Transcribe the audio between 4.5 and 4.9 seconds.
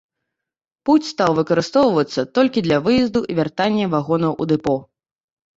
дэпо.